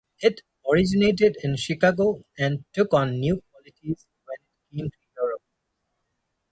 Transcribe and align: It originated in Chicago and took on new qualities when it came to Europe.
It 0.19 0.41
originated 0.67 1.37
in 1.43 1.57
Chicago 1.57 2.23
and 2.35 2.65
took 2.73 2.91
on 2.91 3.19
new 3.19 3.39
qualities 3.51 4.07
when 4.25 4.37
it 4.39 4.75
came 4.75 4.89
to 4.89 4.97
Europe. 5.15 5.43